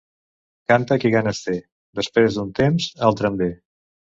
[0.71, 1.55] Canta qui ganes té;
[2.01, 3.53] després d'un temps, altre en ve.